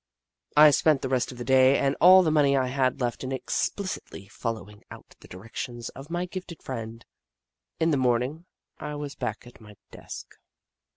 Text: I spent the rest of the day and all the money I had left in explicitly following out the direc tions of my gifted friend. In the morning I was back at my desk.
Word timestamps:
I 0.57 0.71
spent 0.71 1.03
the 1.03 1.09
rest 1.09 1.31
of 1.31 1.37
the 1.37 1.43
day 1.43 1.77
and 1.77 1.95
all 2.01 2.23
the 2.23 2.31
money 2.31 2.57
I 2.57 2.69
had 2.69 2.99
left 2.99 3.23
in 3.23 3.31
explicitly 3.31 4.27
following 4.29 4.83
out 4.89 5.15
the 5.19 5.27
direc 5.27 5.53
tions 5.53 5.89
of 5.89 6.09
my 6.09 6.25
gifted 6.25 6.63
friend. 6.63 7.05
In 7.79 7.91
the 7.91 7.97
morning 7.97 8.47
I 8.79 8.95
was 8.95 9.13
back 9.13 9.45
at 9.45 9.61
my 9.61 9.75
desk. 9.91 10.37